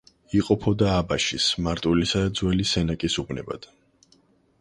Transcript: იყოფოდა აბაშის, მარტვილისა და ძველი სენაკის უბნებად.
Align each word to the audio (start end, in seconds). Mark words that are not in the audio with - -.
იყოფოდა 0.37 0.87
აბაშის, 1.01 1.49
მარტვილისა 1.67 2.21
და 2.23 2.31
ძველი 2.39 2.65
სენაკის 2.71 3.19
უბნებად. 3.25 3.69